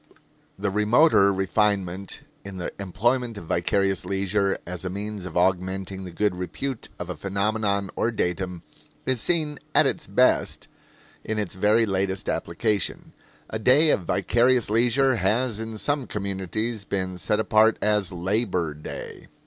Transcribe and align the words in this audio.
The 0.57 0.71
remoter 0.71 1.31
refinement 1.31 2.21
in 2.43 2.57
the 2.57 2.73
employment 2.81 3.37
of 3.37 3.45
vicarious 3.45 4.03
leisure 4.03 4.57
as 4.65 4.83
a 4.83 4.89
means 4.89 5.27
of 5.27 5.37
augmenting 5.37 6.05
the 6.05 6.09
good 6.11 6.35
repute 6.35 6.89
of 6.97 7.07
a 7.11 7.15
phenomenon 7.15 7.91
or 7.95 8.09
datum 8.09 8.63
is 9.05 9.21
seen 9.21 9.59
at 9.75 9.85
its 9.85 10.07
best 10.07 10.67
in 11.23 11.37
its 11.37 11.53
very 11.53 11.85
latest 11.85 12.29
application. 12.29 13.13
A 13.51 13.59
day 13.59 13.91
of 13.91 13.99
vicarious 14.05 14.71
leisure 14.71 15.17
has 15.17 15.59
in 15.59 15.77
some 15.77 16.07
communities 16.07 16.83
been 16.83 17.19
set 17.19 17.39
apart 17.39 17.77
as 17.79 18.11
Labor 18.11 18.73
Day. 18.73 19.27